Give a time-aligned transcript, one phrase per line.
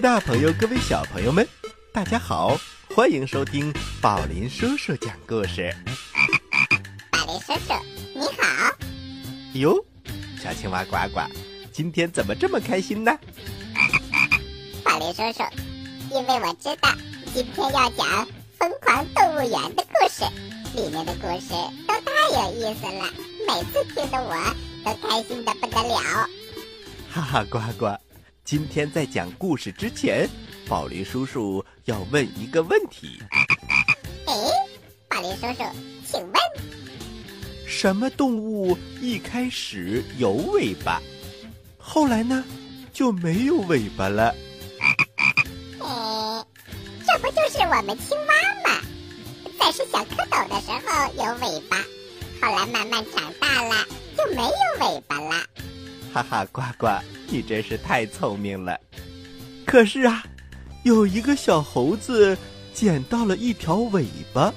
[0.00, 1.46] 大朋友，各位小朋友们，
[1.92, 2.58] 大家好，
[2.94, 3.70] 欢迎收听
[4.00, 5.74] 宝林叔叔讲故事。
[7.10, 7.74] 宝林叔叔，
[8.14, 8.74] 你好。
[9.52, 9.84] 哟，
[10.42, 11.20] 小青蛙呱呱，
[11.70, 13.12] 今天怎么这么开心呢？
[14.82, 15.44] 宝林叔叔，
[16.10, 16.88] 因为我知道
[17.34, 18.06] 今天要讲
[18.58, 20.24] 《疯狂动物园》的故事，
[20.80, 21.52] 里面的故事
[21.86, 23.04] 都太有意思了，
[23.46, 26.26] 每次听的我都开心的不得了。
[27.12, 27.94] 哈哈，呱呱，
[28.50, 30.28] 今天在讲故事之前，
[30.66, 33.22] 宝林叔叔要问一个问题。
[34.26, 34.34] 哎，
[35.08, 35.62] 宝林叔叔，
[36.04, 36.34] 请问，
[37.64, 41.00] 什么动物一开始有尾巴，
[41.78, 42.44] 后来呢
[42.92, 44.34] 就没有尾巴了？
[45.78, 46.44] 哎，
[47.06, 48.34] 这不就是我们青蛙
[48.68, 48.82] 吗？
[49.60, 51.76] 在是小蝌蚪的时候有尾巴，
[52.42, 53.86] 后来慢慢长大了
[54.18, 55.46] 就没有尾巴了。
[56.12, 56.88] 哈哈，呱呱，
[57.28, 58.78] 你真是太聪明了。
[59.64, 60.24] 可是啊，
[60.82, 62.36] 有一个小猴子
[62.74, 64.52] 捡到了一条尾巴，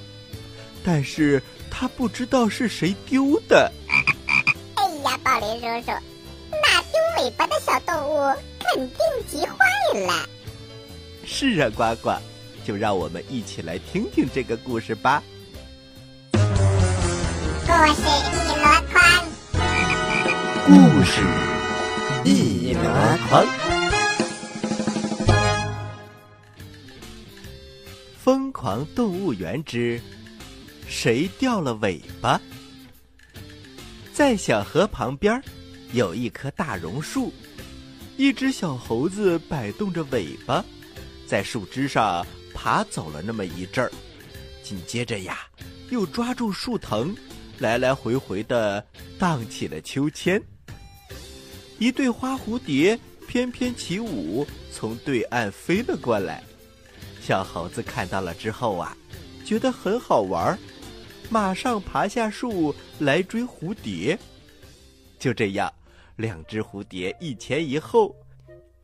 [0.84, 3.70] 但是他不知道是谁丢的。
[3.88, 5.92] 哎呀，宝林叔叔，
[6.50, 8.16] 那丢尾巴的小动物
[8.58, 8.98] 肯定
[9.30, 9.56] 急坏
[10.00, 10.28] 了。
[11.24, 12.16] 是啊，呱呱，
[12.64, 15.22] 就让我们一起来听听这个故事吧。
[16.32, 18.43] 故事
[21.04, 21.20] 事
[22.24, 22.82] 一箩
[23.28, 23.46] 筐，
[28.18, 30.00] 疯狂动物园之
[30.88, 32.40] 谁掉了尾巴？
[34.14, 35.42] 在小河旁边，
[35.92, 37.30] 有一棵大榕树，
[38.16, 40.64] 一只小猴子摆动着尾巴，
[41.26, 43.92] 在树枝上爬走了那么一阵儿，
[44.62, 45.40] 紧接着呀，
[45.90, 47.14] 又抓住树藤。
[47.58, 48.84] 来来回回的
[49.16, 50.42] 荡起了秋千，
[51.78, 56.42] 一对花蝴蝶翩翩起舞，从对岸飞了过来。
[57.20, 58.96] 小猴子看到了之后啊，
[59.44, 60.58] 觉得很好玩，
[61.30, 64.18] 马上爬下树来追蝴蝶。
[65.18, 65.72] 就这样，
[66.16, 68.14] 两只蝴蝶一前一后，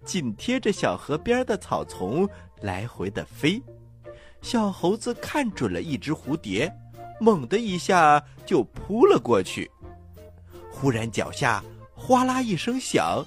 [0.05, 2.29] 紧贴着小河边的草丛
[2.63, 3.63] 来回的飞。
[4.43, 6.73] 小猴子看准了一只蝴蝶。
[7.23, 9.71] 猛的一下就扑了过去，
[10.71, 11.63] 忽然脚下
[12.11, 13.25] 哗啦一声响，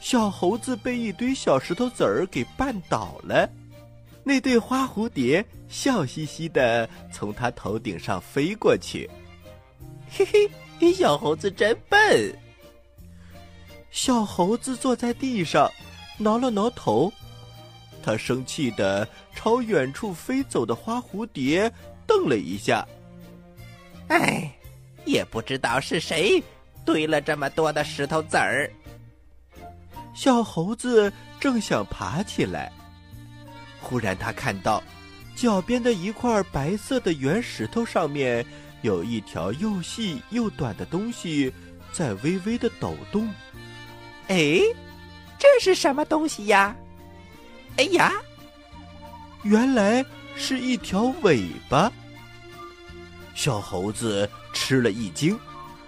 [0.00, 3.46] 小猴子被一堆小石头子儿给绊倒了。
[4.24, 9.10] 那对花蝴蝶笑嘻嘻的从他头顶上飞过去，
[10.08, 10.26] 嘿
[10.80, 12.34] 嘿，小猴子真笨。
[13.90, 15.70] 小猴子坐在地上，
[16.16, 17.12] 挠了挠头，
[18.02, 21.70] 他生气的朝远处飞走的花蝴蝶
[22.06, 22.82] 瞪了一下。
[24.08, 24.50] 哎，
[25.04, 26.42] 也不知道是谁
[26.86, 28.70] 堆了这么多的石头子儿。
[30.14, 32.72] 小猴子正想爬起来，
[33.82, 34.82] 忽然他看到
[35.34, 38.46] 脚边的一块白色的圆石头上面
[38.80, 41.52] 有一条又细又短的东西
[41.92, 43.28] 在微微的抖动。
[44.28, 44.60] 哎，
[45.38, 46.74] 这是什么东西呀？
[47.76, 48.10] 哎呀，
[49.42, 50.02] 原来
[50.34, 51.92] 是一条尾巴。
[53.34, 55.38] 小猴子吃了一惊，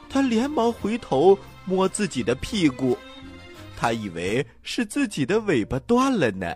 [0.08, 2.96] 他连忙回头摸自己的屁股，
[3.76, 6.54] 他以为是自己的尾巴断了呢。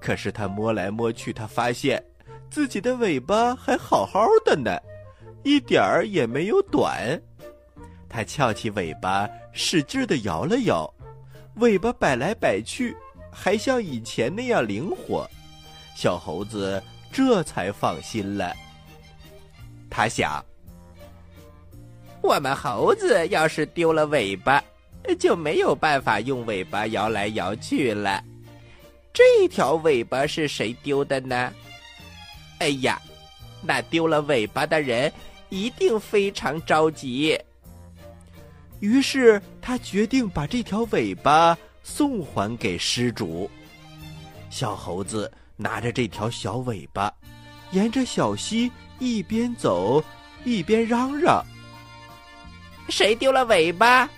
[0.00, 2.02] 可是他摸来摸去，他发现
[2.50, 4.78] 自己的尾巴还好好的呢，
[5.42, 7.20] 一点儿也没有短。
[8.08, 10.92] 他翘起尾巴，使劲的摇了摇，
[11.56, 12.96] 尾巴摆来摆去，
[13.32, 15.28] 还像以前那样灵活。
[15.96, 16.82] 小猴子
[17.12, 18.54] 这才放心了。
[19.90, 20.44] 他想，
[22.24, 24.64] 我们猴子要是丢了尾巴，
[25.18, 28.24] 就没有办法用尾巴摇来摇去了。
[29.12, 31.52] 这条尾巴是谁丢的呢？
[32.60, 32.98] 哎呀，
[33.60, 35.12] 那丢了尾巴的人
[35.50, 37.38] 一定非常着急。
[38.80, 43.50] 于是他决定把这条尾巴送还给失主。
[44.48, 47.12] 小猴子拿着这条小尾巴，
[47.70, 48.72] 沿着小溪。
[48.98, 50.02] 一边走，
[50.44, 51.44] 一边嚷嚷
[52.88, 54.08] ：“谁丢了尾巴？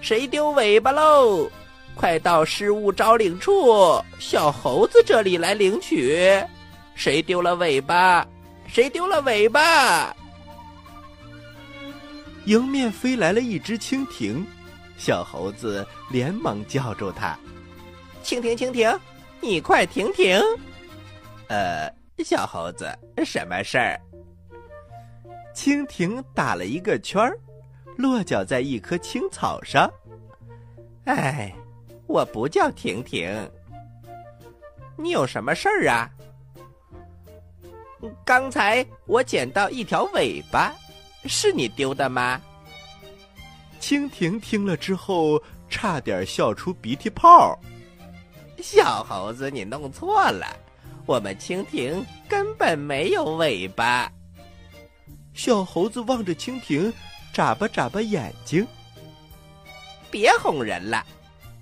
[0.00, 1.50] 谁丢尾巴喽？
[1.94, 6.42] 快到失物招领处，小猴子这里来领取。
[6.94, 8.26] 谁丢了尾巴？
[8.66, 10.14] 谁丢了尾巴？”
[12.46, 14.46] 迎面飞来了一只蜻蜓，
[14.96, 17.38] 小猴子连忙叫住它
[18.24, 18.98] ：“蜻蜓，蜻蜓，
[19.40, 20.40] 你快停停！”
[21.48, 21.92] 呃，
[22.24, 22.90] 小猴子，
[23.24, 24.00] 什么事儿？
[25.54, 27.38] 蜻蜓打了一个圈儿，
[28.00, 29.90] 落脚在一棵青草上。
[31.04, 31.54] 哎，
[32.06, 33.28] 我不叫婷婷。
[34.96, 36.10] 你有什么事儿啊？
[38.24, 40.72] 刚才我捡到一条尾巴，
[41.26, 42.40] 是你丢的吗？
[43.80, 47.58] 蜻蜓听了之后，差点笑出鼻涕泡。
[48.62, 50.46] 小猴子，你弄错了，
[51.06, 54.10] 我们蜻蜓根本没有尾巴。
[55.32, 56.92] 小猴子望着蜻蜓，
[57.32, 58.66] 眨巴眨巴眼睛。
[60.10, 61.04] 别哄人了，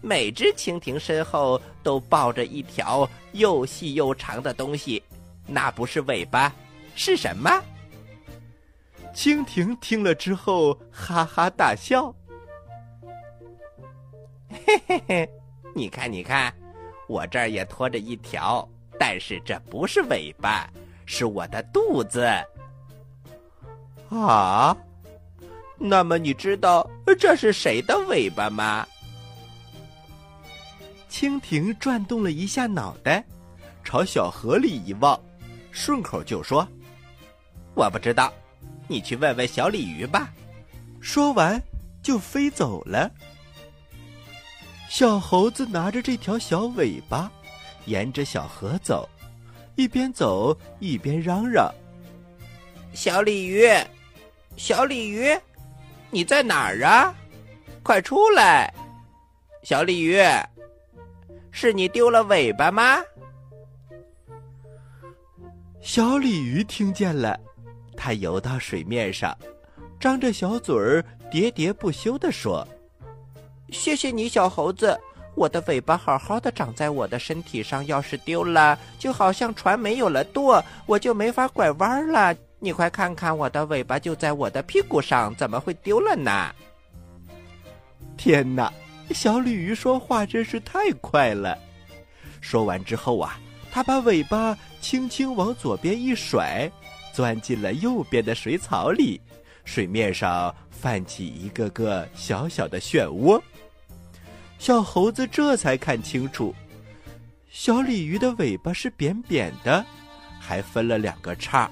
[0.01, 5.03] 每只蜻蜓身后都抱着一条又细又长的东西。
[5.47, 6.53] 那不是尾巴，
[6.95, 7.51] 是什么？
[9.15, 12.15] 蜻蜓听了之后哈哈大笑。
[14.51, 15.31] 嘿嘿嘿，
[15.75, 16.53] 你看，你看，
[17.07, 18.67] 我这儿也拖着一条，
[18.99, 20.69] 但是这不是尾巴，
[21.05, 22.27] 是我的肚子。
[24.11, 24.77] 啊，
[25.79, 26.89] 那么你知道
[27.19, 28.87] 这是谁的尾巴吗？
[31.09, 33.25] 蜻蜓转动了一下脑袋，
[33.83, 35.19] 朝小河里一望。
[35.71, 36.67] 顺口就说
[37.75, 38.33] ：“我不知道，
[38.89, 40.33] 你去问问小鲤鱼吧。”
[41.01, 41.63] 说完
[42.03, 43.11] 就飞走了。
[44.89, 47.31] 小猴子拿着这条小尾巴，
[47.85, 49.09] 沿着小河走，
[49.77, 51.73] 一边走一边嚷嚷
[52.93, 53.69] ：“小鲤鱼，
[54.57, 55.39] 小鲤鱼，
[56.11, 57.15] 你在哪儿啊？
[57.83, 58.73] 快出来！
[59.63, 60.21] 小鲤鱼，
[61.51, 62.99] 是你丢了尾巴吗？”
[65.81, 67.39] 小鲤鱼听见了，
[67.97, 69.37] 它游到水面上，
[69.99, 72.67] 张着小嘴儿，喋喋不休地说
[73.71, 74.99] ：“谢谢你，小猴子，
[75.35, 82.35] 我的尾巴好好的长在我的身体上，要是丢了，就好像船没有了舵，我就没法拐弯了。
[82.59, 86.55] 你快看看，我的尾巴就在我的屁股上，怎么会丢了呢？”
[88.17, 88.73] 天哪，
[89.11, 91.57] 小鲤鱼说话真是太快了。
[92.41, 93.39] 说完之后啊。
[93.71, 96.69] 它把尾巴轻轻往左边一甩，
[97.13, 99.21] 钻进了右边的水草里，
[99.63, 103.41] 水面上泛起一个个小小的漩涡。
[104.59, 106.55] 小猴子这才看清楚，
[107.51, 109.85] 小鲤鱼的尾巴是扁扁的，
[110.41, 111.71] 还分了两个叉，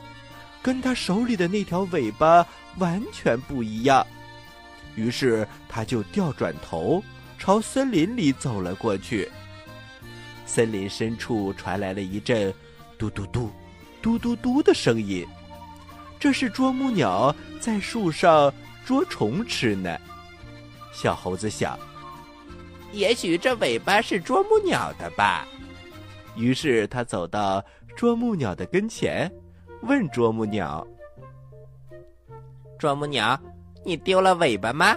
[0.66, 2.44] 跟他手里的那条尾巴
[2.78, 4.04] 完全不一样。
[4.96, 7.00] 于是他就调转头，
[7.38, 9.30] 朝森林里走了过去。
[10.44, 12.52] 森林深处传来了一阵
[12.98, 13.52] “嘟嘟嘟，
[14.02, 15.24] 嘟嘟嘟”的声音，
[16.18, 18.52] 这是啄木鸟在树上
[18.84, 19.96] 捉虫吃呢。
[20.92, 21.78] 小猴子想，
[22.90, 25.46] 也许这尾巴是啄木鸟的吧。
[26.34, 27.64] 于是他走到
[27.96, 29.30] 啄木鸟的跟前，
[29.86, 30.86] 问啄木鸟
[32.78, 33.40] ：“啄木鸟，
[33.84, 34.96] 你丢了尾巴吗？”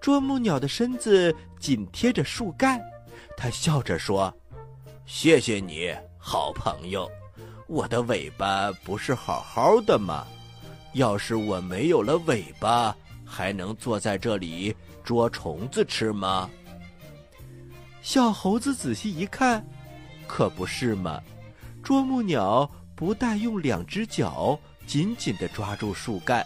[0.00, 2.80] 啄木鸟的身子紧贴着树干。
[3.36, 4.34] 它笑着说
[5.04, 7.10] ：“谢谢你好朋友，
[7.66, 10.26] 我的尾巴不是好好的吗？
[10.94, 14.74] 要是我没有了尾巴，还能坐在这里
[15.04, 16.48] 捉虫子吃吗？”
[18.00, 19.66] 小猴子仔细一看，
[20.26, 21.20] 可不是嘛！
[21.82, 26.44] 啄木鸟不但用两只脚紧紧地抓住树干，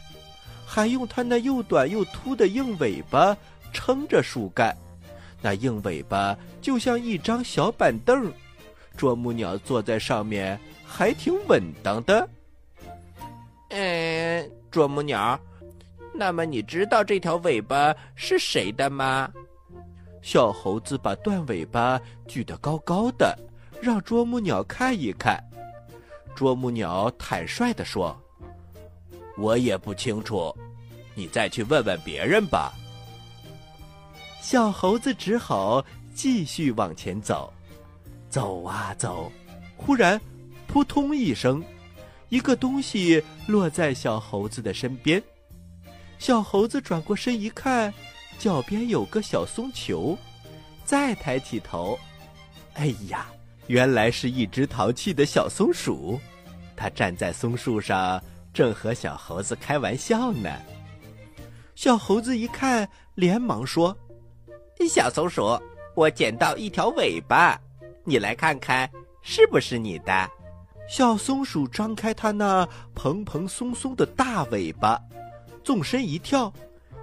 [0.67, 3.37] 还用它那又短又秃的硬尾巴
[3.73, 4.77] 撑着树干。
[5.41, 8.31] 那硬尾巴就像一张小板凳，
[8.97, 12.29] 啄木鸟坐在上面还挺稳当的。
[13.69, 15.39] 嗯，啄木鸟，
[16.13, 19.31] 那么你知道这条尾巴是谁的吗？
[20.21, 23.39] 小猴子把断尾巴举得高高的，
[23.81, 25.43] 让啄木鸟看一看。
[26.35, 28.19] 啄木鸟坦率地说
[29.37, 30.55] ：“我也不清楚，
[31.15, 32.73] 你再去问问别人吧。”
[34.41, 35.85] 小猴子只好
[36.15, 37.53] 继续往前走，
[38.29, 39.31] 走啊走，
[39.77, 40.21] 忽然，
[40.67, 41.63] 扑通一声，
[42.31, 45.23] 一个东西落在小猴子的身边。
[46.19, 47.93] 小猴子转过身一看，
[48.39, 50.17] 脚边有个小松球。
[50.85, 51.99] 再抬起头，
[52.75, 53.31] 哎呀，
[53.71, 56.19] 原来是一只淘气的小松鼠。
[56.77, 58.21] 它站在松树上，
[58.53, 60.51] 正和小猴子开玩笑呢。
[61.77, 63.97] 小猴子一看，连忙说。
[64.89, 65.57] 小松鼠，
[65.95, 67.57] 我捡到一条尾巴，
[68.03, 68.91] 你来看看
[69.23, 70.29] 是不是你的？
[70.89, 75.01] 小松鼠张开它那蓬蓬松松的大尾巴，
[75.63, 76.53] 纵身一跳，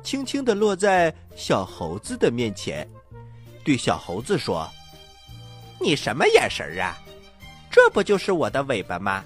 [0.03, 2.85] 轻轻地落在小猴子的面前，
[3.63, 4.69] 对小猴子说
[5.79, 6.97] ：“你什么眼神啊？
[7.69, 9.23] 这不就是我的尾巴吗？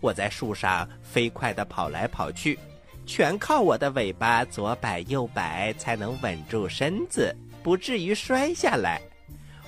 [0.00, 2.58] 我在树上飞快地跑来跑去，
[3.06, 7.34] 全靠我的尾巴左摆右摆才能稳住身子。”
[7.64, 9.00] 不至于摔下来，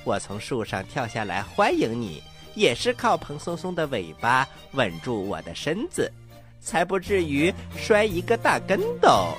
[0.04, 2.22] 我从树上跳下来欢迎你，
[2.54, 6.12] 也是靠蓬松松的尾巴稳住我的身子，
[6.60, 9.32] 才不至于摔一个大跟斗。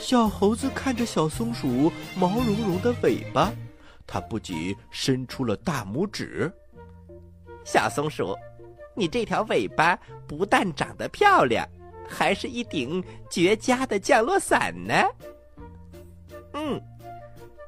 [0.00, 3.52] 小猴子看着小松鼠毛茸茸的尾巴，
[4.06, 6.52] 他不仅伸出了大拇指。
[7.64, 8.36] 小松鼠，
[8.94, 11.66] 你这条尾巴不但长得漂亮，
[12.08, 14.94] 还是一顶绝佳的降落伞呢。
[16.52, 16.80] 嗯，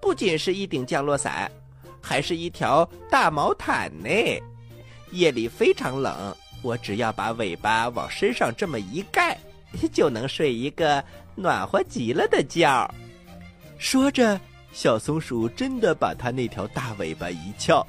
[0.00, 1.50] 不仅是一顶降落伞，
[2.00, 4.08] 还是一条大毛毯呢。
[5.10, 9.36] 夜里非常冷，我只要把尾巴往身上这么一盖，
[9.92, 11.04] 就能睡一个。
[11.40, 12.68] 暖和极了的觉。
[13.78, 14.40] 说着，
[14.72, 17.84] 小松鼠真的把它那条大尾巴一翘，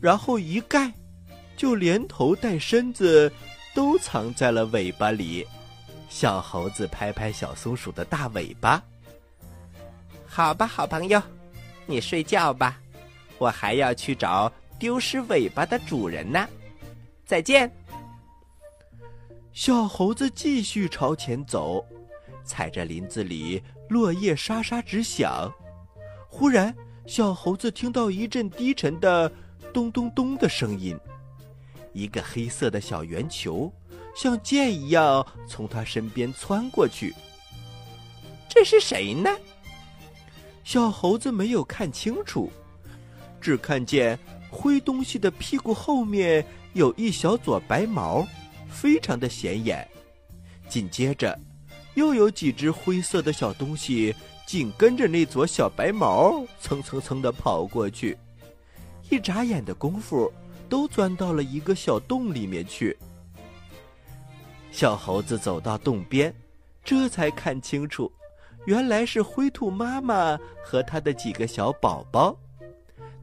[0.00, 0.92] 然后一盖，
[1.56, 3.32] 就连头带身子
[3.74, 5.46] 都藏在了尾巴里。
[6.08, 8.82] 小猴子拍拍小松鼠的大尾巴
[10.26, 11.22] ：“好吧，好朋友，
[11.86, 12.78] 你睡觉吧，
[13.38, 16.46] 我还要去找丢失尾巴的主人呢。
[17.24, 17.70] 再见。”
[19.52, 21.84] 小猴子继续朝前走。
[22.44, 25.50] 踩着林子里落叶沙沙直响，
[26.34, 26.74] 忽然，
[27.06, 29.30] 小猴子听到一阵低沉的
[29.70, 30.98] “咚咚咚”的声音，
[31.92, 33.70] 一个黑色的小圆球
[34.16, 37.14] 像箭一样从他身边窜过去。
[38.48, 39.28] 这是谁呢？
[40.64, 42.50] 小猴子没有看清楚，
[43.38, 44.18] 只看见
[44.50, 48.26] 灰东西的屁股后面有一小撮白毛，
[48.70, 49.86] 非常的显眼。
[50.66, 51.38] 紧接着。
[51.94, 54.14] 又有几只灰色的小东西
[54.46, 58.16] 紧跟着那撮小白毛蹭蹭蹭的跑过去，
[59.10, 60.30] 一眨眼的功夫，
[60.68, 62.96] 都钻到了一个小洞里面去。
[64.70, 66.34] 小猴子走到洞边，
[66.84, 68.10] 这才看清楚，
[68.66, 72.36] 原来是灰兔妈妈和它的几个小宝宝。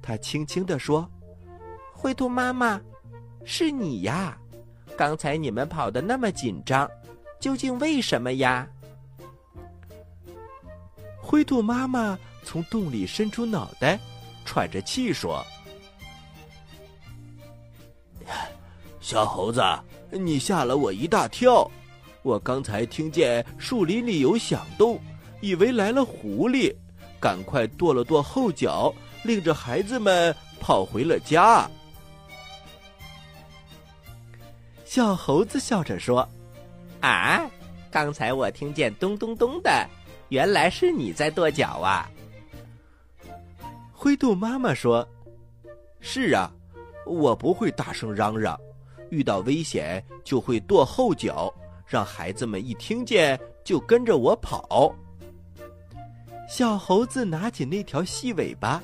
[0.01, 1.07] 他轻轻地说
[1.93, 2.81] ：“灰兔妈妈，
[3.43, 4.37] 是你呀！
[4.97, 6.89] 刚才你们跑得那么紧张。”
[7.39, 8.67] 究竟为什么呀？
[11.29, 13.99] 灰兔妈妈从洞里伸出脑袋，
[14.45, 15.45] 喘着气说
[18.99, 19.61] ：“小猴子，
[20.09, 21.69] 你吓了我一大跳。
[22.23, 24.99] 我刚才听见树林里有响动，
[25.39, 26.75] 以为来了狐狸，
[27.19, 31.69] 赶快跺了跺后脚，领着孩子们跑回了家。”
[34.83, 36.27] 小猴子笑着说。
[37.01, 37.47] 啊！
[37.91, 39.87] 刚才我听见咚咚咚的，
[40.29, 42.09] 原来是你在跺脚啊！
[43.91, 45.07] 灰兔妈妈说
[45.99, 46.51] ：“是啊，
[47.05, 48.57] 我不会大声嚷嚷，
[49.09, 51.53] 遇到危险就会跺后脚，
[51.85, 54.95] 让孩子们一听见就跟着我跑。”
[56.47, 58.81] 小猴子拿起那条细尾巴，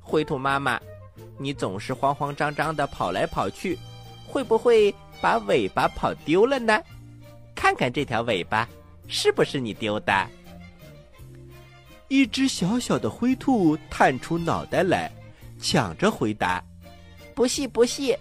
[0.00, 0.80] 灰兔妈妈，
[1.38, 3.78] 你总是慌慌张张的跑来跑去，
[4.26, 6.80] 会不会把尾巴跑丢了呢？
[7.54, 8.68] 看看这条尾巴，
[9.08, 10.28] 是不是你丢的？
[12.12, 15.10] 一只小小的灰兔探出脑袋来，
[15.58, 16.62] 抢着回答
[17.34, 18.14] ：“不是，不是，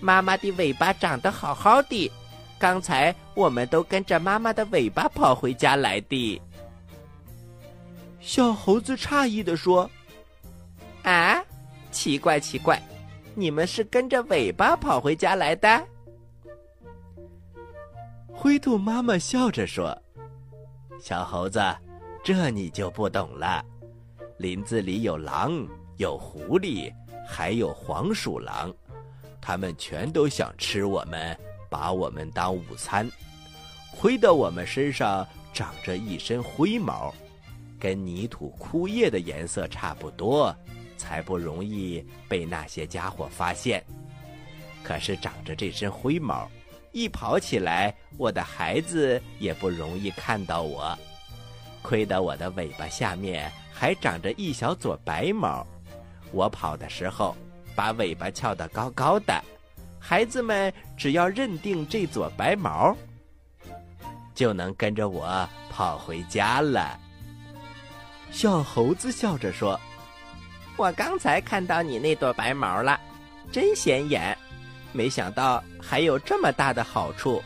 [0.00, 2.10] 妈妈的尾巴长得好好的，
[2.58, 6.40] 刚才我们都跟着妈妈的尾巴跑回家来的。”
[8.20, 9.90] 小猴子诧异的说
[11.04, 11.44] ：“啊，
[11.92, 12.80] 奇怪奇怪，
[13.34, 15.86] 你们是跟着尾巴跑回家来的？”
[18.32, 19.94] 灰兔妈妈笑着说
[20.98, 21.60] ：“小猴子，
[22.26, 23.64] 这你就不懂了。
[24.36, 25.64] 林子里有狼，
[25.96, 26.92] 有狐狸，
[27.24, 28.74] 还有黄鼠狼，
[29.40, 31.38] 他们全都想吃我们，
[31.70, 33.08] 把我们当午餐。
[33.96, 37.14] 亏得我们身上长着一身灰毛，
[37.78, 40.52] 跟泥土枯叶的颜色差不多，
[40.96, 43.80] 才不容易被那些家伙发现。
[44.82, 46.50] 可是长着这身灰毛。”
[46.90, 50.98] 一跑起来，我的孩子也不容易看到我。
[51.86, 55.64] 亏得我的尾巴下面还长着一小撮白毛，
[56.32, 57.36] 我跑的时候
[57.76, 59.40] 把尾巴翘得高高的，
[60.00, 62.92] 孩子们只要认定这撮白毛，
[64.34, 66.98] 就能跟着我跑回家了。
[68.32, 69.80] 小猴子笑着说
[70.76, 73.00] ：“我刚才看到你那朵白毛了，
[73.52, 74.36] 真显眼。”
[74.90, 77.40] 没想到还有这么大的好处，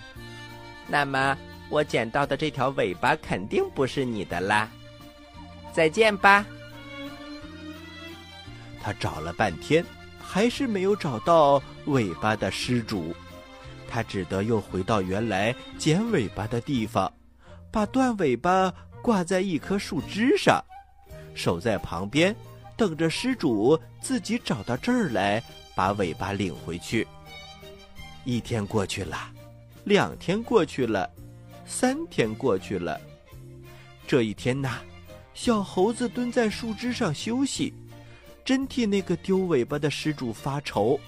[0.86, 1.36] 那么
[1.70, 4.68] 我捡到的这条尾巴肯定不是你的啦。
[5.72, 6.44] 再见吧。
[8.82, 9.84] 他找了半天，
[10.18, 13.14] 还是没有找到尾巴的失主，
[13.88, 17.12] 他只得又回到原来捡尾巴的地方，
[17.70, 18.72] 把断尾巴
[19.02, 20.62] 挂在一棵树枝上，
[21.34, 22.34] 守在旁边，
[22.76, 25.42] 等着失主自己找到这儿来，
[25.74, 27.06] 把尾巴领回去。
[28.24, 29.30] 一天过去了，
[29.84, 31.08] 两天过去了，
[31.70, 33.00] 三天过去了。
[34.04, 34.80] 这一天呐，
[35.34, 37.72] 小猴子蹲在树枝上休息，
[38.44, 40.98] 真替那个丢尾巴的失主发愁。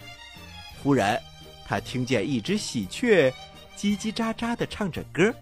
[0.80, 1.20] 忽然，
[1.66, 3.28] 他听见一只喜鹊
[3.76, 5.34] 叽叽喳喳的唱着歌：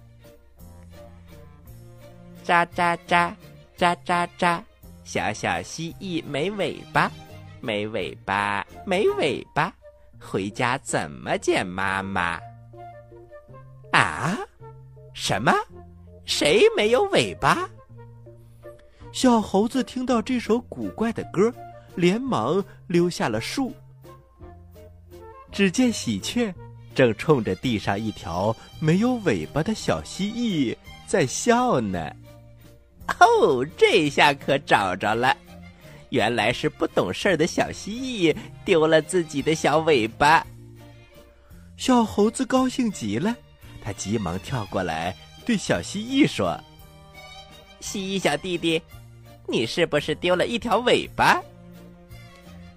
[2.43, 3.35] 喳喳喳，
[3.77, 4.63] 喳喳喳，
[5.05, 7.13] 小小蜥蜴没尾巴，
[7.61, 9.71] 没尾巴，没尾巴，
[10.19, 12.41] 回家怎么见妈妈？
[13.93, 14.39] 啊？
[15.13, 15.53] 什么？
[16.25, 17.69] 谁没有尾巴？
[19.13, 21.53] 小猴子听到这首古怪的歌，
[21.97, 23.73] 连忙溜下了树。
[25.51, 26.55] 只见喜鹊
[26.95, 30.77] 正冲着地上一条没有尾巴的小蜥蜴
[31.07, 32.09] 在笑呢。
[33.19, 35.37] 哦，这下可找着了，
[36.11, 40.47] 原来是不懂事儿的小蜥蜴丢了自己的小尾巴。
[41.77, 43.35] 小猴子高兴极了，
[43.83, 45.15] 他急忙跳过来。
[45.47, 46.59] 对小蜥蜴说
[47.81, 48.81] ：“蜥蜴小弟弟，
[49.49, 51.41] 你是不是丢了一条尾巴？”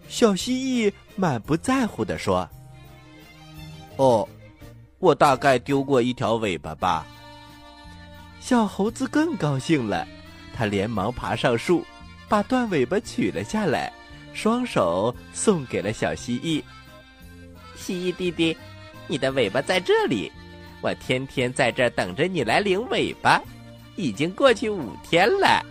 [0.07, 0.53] 小蜥
[0.89, 2.49] 蜴满不在乎的说
[3.97, 4.27] ：“哦，
[4.99, 7.05] 我大概丢过一条尾巴吧。”
[8.39, 10.07] 小猴子更高兴了，
[10.55, 11.85] 他连忙爬上树，
[12.27, 13.91] 把断尾巴取了下来，
[14.33, 16.63] 双手送给了小蜥蜴。
[17.75, 18.57] 蜥蜴弟弟，
[19.07, 20.31] 你的尾巴在这里。
[20.83, 23.41] 我天天在这等着你来领尾巴，
[23.95, 25.65] 已经过去五天了。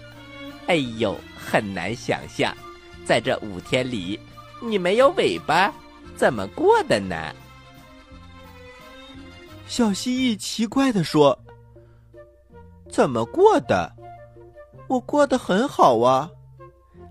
[0.68, 2.56] 哎呦，很难想象，
[3.04, 4.18] 在这五天里，
[4.62, 5.70] 你没有尾巴，
[6.16, 7.14] 怎么过的呢？
[9.66, 11.38] 小蜥蜴奇怪的说
[12.90, 13.92] ：“怎么过的？
[14.88, 16.30] 我过得很好啊。”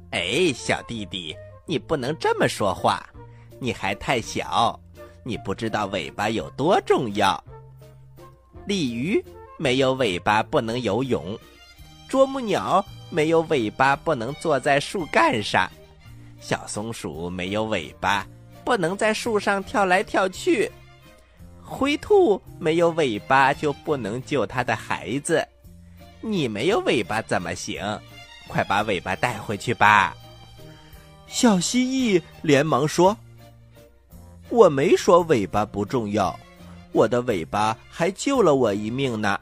[0.10, 1.36] 哎，小弟弟，
[1.68, 3.08] 你不能这么说话，
[3.60, 4.80] 你还太小，
[5.24, 7.40] 你不知道尾巴有多重要。
[8.66, 9.24] 鲤鱼
[9.58, 11.38] 没有尾巴不能游泳，
[12.08, 15.70] 啄木鸟没有尾巴不能坐在树干上，
[16.40, 18.26] 小松鼠没有尾巴
[18.64, 20.72] 不能在树上跳来跳去，
[21.62, 25.46] 灰兔没有尾巴就不能救它的孩子。
[26.22, 27.82] 你没有尾巴怎么行？
[28.48, 30.16] 快把尾巴带回去吧！
[31.28, 33.18] 小蜥蜴连忙说
[34.50, 36.38] ：“我没说尾巴不重要。”
[36.92, 39.40] 我的尾巴还救了我一命呢。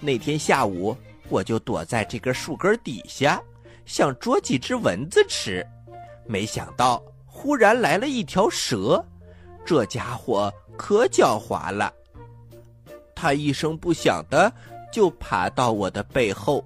[0.00, 0.96] 那天下午，
[1.28, 3.42] 我就躲在这根树根底下，
[3.86, 5.66] 想捉几只蚊子吃，
[6.26, 9.04] 没想到忽然来了一条蛇，
[9.64, 11.92] 这家伙可狡猾了。
[13.14, 14.52] 它一声不响的
[14.92, 16.64] 就爬到我的背后，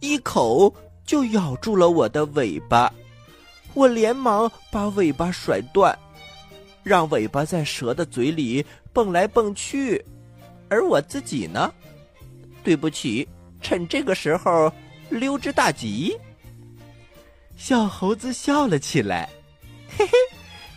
[0.00, 2.92] 一口就咬住了我的尾巴。
[3.74, 5.96] 我连忙把尾巴甩断，
[6.82, 8.66] 让尾巴在蛇的嘴里。
[8.92, 10.04] 蹦来蹦去，
[10.68, 11.72] 而我自己呢？
[12.62, 13.28] 对不起，
[13.60, 14.72] 趁这个时候
[15.10, 16.18] 溜之大吉。
[17.56, 19.28] 小猴子笑了起来，
[19.96, 20.12] 嘿嘿，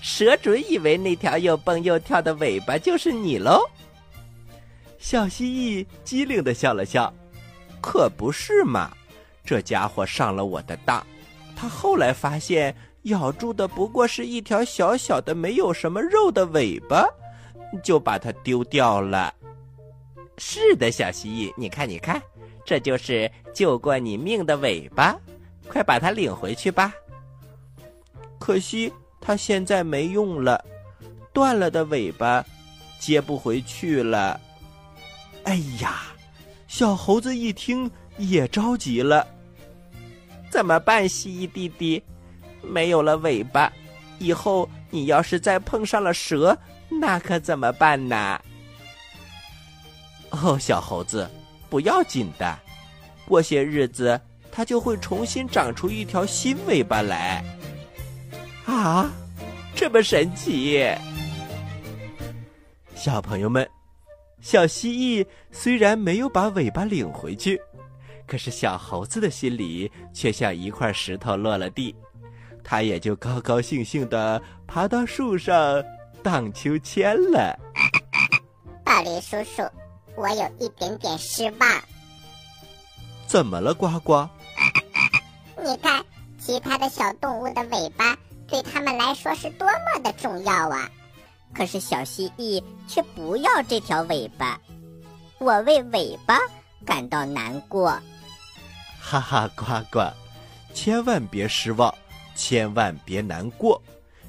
[0.02, 3.62] 蛇准以为那条又蹦又跳的尾巴就是你喽。
[5.00, 7.14] 小蜥蜴机灵的笑了笑，
[7.82, 8.96] 可不是嘛，
[9.44, 11.06] 这家伙上了我的当。
[11.56, 17.06] 他后来发现，咬住的不过是一条小小的、没有什么肉的尾巴。
[17.82, 19.34] 就把它丢掉了。
[20.38, 22.22] 是的，小蜥蜴，你看，你看，
[22.66, 25.16] 这就是救过你命的尾巴，
[25.68, 26.94] 快把它领回去吧。
[28.40, 30.64] 可惜它现在没用了，
[31.32, 32.44] 断了的尾巴
[33.00, 34.40] 接不回去了。
[35.44, 36.04] 哎呀，
[36.68, 39.26] 小猴子一听也着急了。
[40.50, 42.04] 怎么办，蜥蜴弟弟？
[42.62, 43.72] 没有了尾巴，
[44.20, 46.58] 以后你要是再碰上了蛇。
[47.02, 48.40] 那可怎么办呢？
[50.30, 51.30] 哦，小猴子，
[51.70, 52.60] 不要紧的，
[53.28, 54.20] 过些日子
[54.52, 57.44] 它就会重新长出一条新尾巴来。
[58.66, 59.12] 啊，
[59.76, 60.90] 这么神奇！
[62.96, 63.70] 小朋友们，
[64.40, 67.60] 小蜥蜴虽然没有把尾巴领回去，
[68.26, 71.94] 可是小猴子的心里却像一块石头落了地，
[72.64, 75.84] 它也就高高兴兴的爬到树上。
[76.24, 77.60] 荡秋千了，
[78.86, 79.62] 暴力叔叔，
[80.16, 81.70] 我有一点点失望。
[83.28, 84.28] 怎么了，呱呱？
[85.62, 86.04] 你看，
[86.40, 90.90] 其他的小动物的尾巴对他们来说是多么的重要啊！
[91.54, 94.58] 可是小蜥蜴却不要这条尾巴，
[95.40, 96.40] 我为尾巴
[96.86, 98.00] 感到难过。
[99.02, 100.10] 哈哈，呱呱，
[100.74, 101.94] 千万别失望，
[102.34, 103.82] 千万别难过。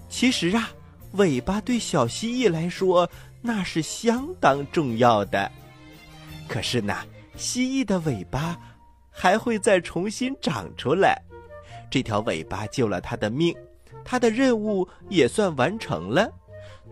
[0.09, 0.71] 其实啊，
[1.15, 3.09] 尾巴对小蜥蜴来说
[3.41, 5.51] 那是相当重要的。
[6.49, 6.97] 可是呢，
[7.37, 8.57] 蜥蜴的尾巴
[9.11, 11.21] 还会再重新长出来。
[11.91, 13.55] 这条尾巴救了它的命，
[14.05, 16.31] 它的任务也算完成了。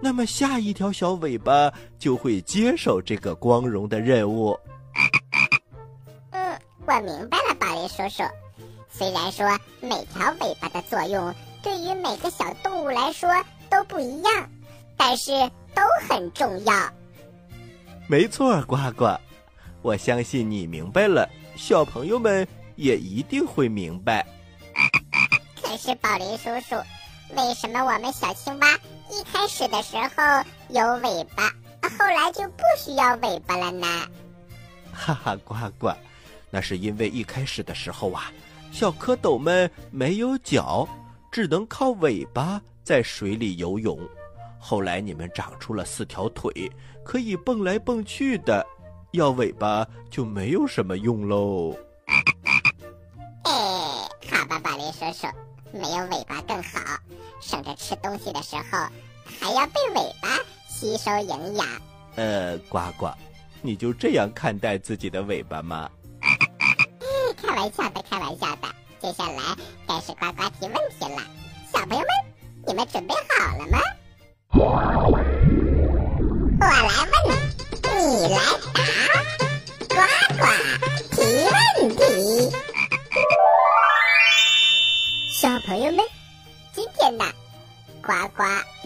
[0.01, 4.59] 那么下一条小尾巴就会接手这个光荣的任务。
[6.31, 8.23] 嗯，我明白了，宝林叔叔。
[8.91, 9.47] 虽然说
[9.81, 13.29] 每条尾巴的作用对于每个小动物来说
[13.73, 14.51] 都不一样，
[14.99, 15.33] 但是
[15.75, 16.75] 都很重要。
[18.07, 19.19] 没错，呱呱，
[19.81, 24.27] 我相信你明白了，小朋友们也一定会明白。
[25.63, 26.77] 可是，宝林叔叔，
[27.35, 28.75] 为什么我们小青蛙
[29.11, 31.49] 一开始的时候有尾巴，
[31.99, 33.87] 后来就不需要尾巴了呢？
[34.93, 35.91] 哈哈，呱呱，
[36.51, 38.31] 那是因为一开始的时候啊，
[38.71, 40.87] 小蝌蚪们没有脚，
[41.31, 43.99] 只能靠尾巴在水里游泳。
[44.59, 46.71] 后来你们长出了四条腿，
[47.05, 48.65] 可以蹦来蹦去的，
[49.13, 51.77] 要尾巴就没有什么用喽。
[53.45, 55.27] 哎，好吧，宝林叔叔。
[55.75, 56.79] 没有尾巴更好，
[57.41, 58.63] 省着吃东西的时候
[59.25, 61.67] 还要被尾巴吸收营养。
[62.17, 63.09] 呃，呱呱，
[63.63, 65.91] 你就这样看待自己的尾巴吗？
[67.41, 68.69] 开玩笑的，开玩笑的。
[69.01, 69.43] 接下来
[69.89, 71.23] 该是呱呱提问题了，
[71.73, 72.09] 小朋友们，
[72.65, 73.79] 你们准备好了吗？
[74.55, 74.81] 我
[76.61, 77.27] 来问，
[77.83, 78.39] 你来
[78.73, 78.79] 答，
[79.89, 79.97] 呱
[80.39, 80.43] 呱
[81.11, 81.17] 提
[81.51, 82.01] 问题。
[85.29, 86.05] 小朋友们，
[86.73, 87.25] 今天呢，
[88.01, 88.45] 呱呱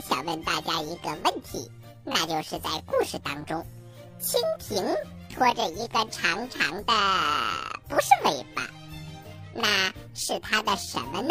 [0.08, 1.70] 想问大家一个问题，
[2.02, 3.66] 那就是在故事当中，
[4.20, 4.96] 蜻蜓
[5.34, 6.92] 拖着一个长长的，
[7.88, 8.62] 不是尾巴，
[9.52, 11.28] 那是它的什么呢？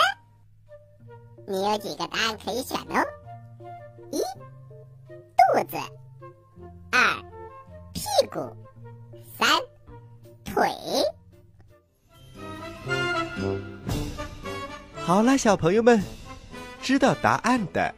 [1.48, 3.06] 你有几个答案可以选哦？
[4.12, 5.78] 一，肚子；
[6.92, 7.22] 二，
[7.94, 8.52] 屁股；
[9.38, 9.48] 三，
[10.44, 10.68] 腿。
[14.96, 16.02] 好了，小朋友们，
[16.82, 17.94] 知道答案的，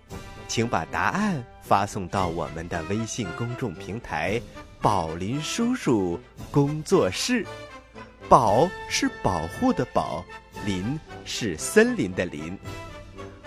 [0.49, 4.41] 请把答案发送到我们的微信公众平台
[4.81, 6.19] “宝林叔叔
[6.51, 7.45] 工作室”。
[8.27, 10.21] 宝是保护的宝，
[10.65, 12.59] 林是森林的林。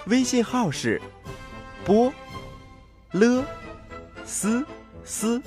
[0.06, 1.00] 微信号是
[1.84, 2.12] 波
[3.12, 3.44] 了
[4.24, 4.64] 斯
[5.04, 5.40] 斯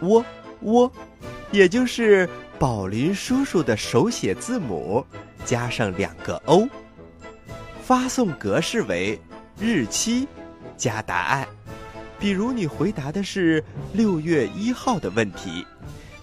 [0.00, 0.24] 窝
[0.60, 0.90] 窝，
[1.50, 2.28] 也就是
[2.58, 5.04] 宝林叔叔的手写字母
[5.44, 6.68] 加上两个 O。
[7.82, 9.18] 发送格式为
[9.58, 10.28] 日期
[10.76, 11.48] 加答案，
[12.18, 15.66] 比如你回答的是六月一号的问题，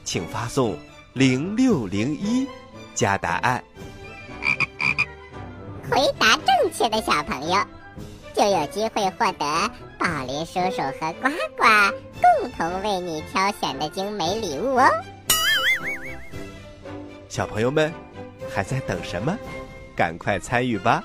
[0.04, 0.78] 请发送
[1.14, 2.48] 零六零一
[2.94, 3.64] 加答案。
[5.90, 7.60] 回答正确的小朋友
[8.34, 11.64] 就有机会获得宝林叔叔和呱呱
[12.42, 14.90] 共同为你挑选的精美礼物哦。
[17.30, 17.94] 小朋友们
[18.52, 19.38] 还在等什么？
[19.96, 21.04] 赶快参与吧！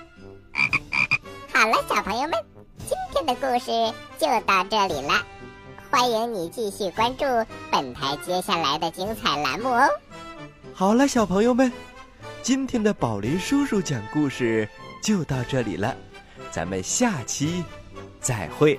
[1.52, 2.32] 好了，小朋友们，
[2.78, 3.70] 今天的故事
[4.18, 5.22] 就到这里了。
[5.90, 7.24] 欢迎你继续关注
[7.70, 9.86] 本台接下来的精彩栏目哦。
[10.72, 11.70] 好了，小朋友们，
[12.42, 14.66] 今天的宝林叔叔讲故事
[15.00, 15.96] 就到这里了，
[16.50, 17.64] 咱们下期
[18.20, 18.78] 再会。